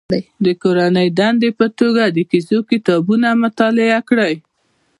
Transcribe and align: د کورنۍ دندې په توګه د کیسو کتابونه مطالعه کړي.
د 0.45 0.47
کورنۍ 0.61 1.07
دندې 1.19 1.49
په 1.59 1.65
توګه 1.79 2.03
د 2.07 2.17
کیسو 2.31 2.57
کتابونه 2.69 3.27
مطالعه 3.43 3.99
کړي. 4.09 4.33